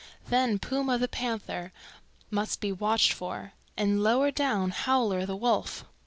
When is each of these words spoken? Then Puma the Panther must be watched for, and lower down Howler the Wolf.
Then 0.29 0.57
Puma 0.57 0.97
the 0.97 1.07
Panther 1.07 1.71
must 2.31 2.59
be 2.59 2.71
watched 2.71 3.13
for, 3.13 3.53
and 3.77 4.01
lower 4.01 4.31
down 4.31 4.71
Howler 4.71 5.27
the 5.27 5.35
Wolf. 5.35 5.85